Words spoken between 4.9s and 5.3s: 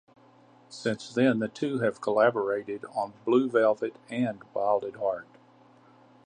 Heart".